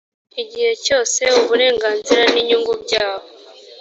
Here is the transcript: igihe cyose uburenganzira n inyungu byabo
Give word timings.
igihe 0.41 0.71
cyose 0.85 1.21
uburenganzira 1.39 2.21
n 2.33 2.35
inyungu 2.41 2.73
byabo 2.83 3.27